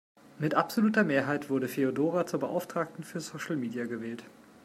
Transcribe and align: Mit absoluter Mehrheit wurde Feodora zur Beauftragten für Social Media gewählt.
Mit 0.39 0.55
absoluter 0.55 1.03
Mehrheit 1.03 1.51
wurde 1.51 1.67
Feodora 1.67 2.25
zur 2.25 2.39
Beauftragten 2.39 3.03
für 3.03 3.21
Social 3.21 3.55
Media 3.55 3.85
gewählt. 3.85 4.23